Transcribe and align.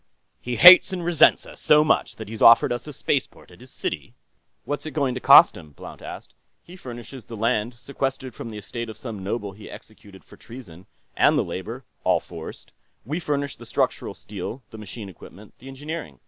"He 0.39 0.55
hates 0.55 0.91
and 0.91 1.05
resents 1.05 1.45
us 1.45 1.61
so 1.61 1.83
much 1.83 2.15
that 2.15 2.27
he's 2.27 2.41
offered 2.41 2.73
us 2.73 2.87
a 2.87 2.91
spaceport 2.91 3.51
at 3.51 3.59
his 3.59 3.69
city...." 3.69 4.15
"What's 4.65 4.87
it 4.87 4.95
going 4.95 5.13
to 5.13 5.21
cost 5.21 5.55
him?" 5.55 5.73
Blount 5.73 6.01
asked. 6.01 6.33
"He 6.63 6.75
furnishes 6.75 7.25
the 7.25 7.35
land 7.37 7.75
sequestered 7.75 8.33
from 8.33 8.49
the 8.49 8.57
estate 8.57 8.89
of 8.89 8.97
some 8.97 9.23
noble 9.23 9.51
he 9.51 9.69
executed 9.69 10.23
for 10.25 10.37
treason 10.37 10.87
and 11.15 11.37
the 11.37 11.43
labor 11.43 11.85
all 12.03 12.19
forced. 12.19 12.71
We 13.05 13.19
furnish 13.19 13.57
the 13.57 13.65
structural 13.67 14.15
steel, 14.15 14.63
the 14.71 14.79
machine 14.79 15.07
equipment, 15.07 15.53
the 15.59 15.67
engineering. 15.67 16.17